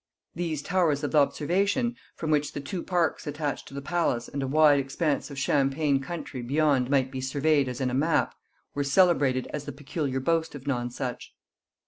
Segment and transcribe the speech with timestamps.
[0.33, 4.47] These towers of observation, from which the two parks attached to the palace and a
[4.47, 8.33] wide expanse of champaign country beyond might be surveyed as in a map,
[8.73, 11.25] were celebrated as the peculiar boast of Nonsuch.